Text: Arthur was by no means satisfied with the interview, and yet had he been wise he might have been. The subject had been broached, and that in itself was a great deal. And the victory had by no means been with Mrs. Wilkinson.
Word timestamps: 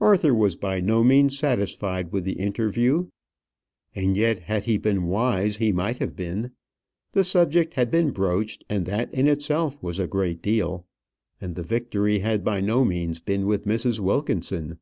Arthur 0.00 0.32
was 0.32 0.54
by 0.54 0.78
no 0.78 1.02
means 1.02 1.36
satisfied 1.36 2.12
with 2.12 2.22
the 2.22 2.34
interview, 2.34 3.08
and 3.92 4.16
yet 4.16 4.38
had 4.44 4.66
he 4.66 4.76
been 4.78 5.06
wise 5.08 5.56
he 5.56 5.72
might 5.72 5.98
have 5.98 6.14
been. 6.14 6.52
The 7.10 7.24
subject 7.24 7.74
had 7.74 7.90
been 7.90 8.12
broached, 8.12 8.62
and 8.70 8.86
that 8.86 9.12
in 9.12 9.26
itself 9.26 9.82
was 9.82 9.98
a 9.98 10.06
great 10.06 10.40
deal. 10.40 10.86
And 11.40 11.56
the 11.56 11.64
victory 11.64 12.20
had 12.20 12.44
by 12.44 12.60
no 12.60 12.84
means 12.84 13.18
been 13.18 13.46
with 13.48 13.64
Mrs. 13.64 13.98
Wilkinson. 13.98 14.78